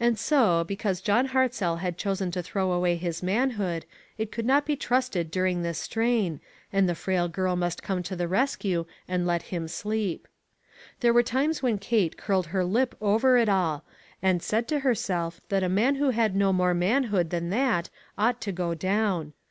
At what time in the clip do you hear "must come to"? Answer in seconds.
7.56-8.16